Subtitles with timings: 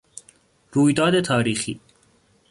[0.71, 1.79] رویداد تاریخی